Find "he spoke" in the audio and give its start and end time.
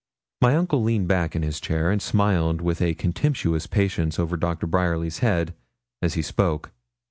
6.15-6.71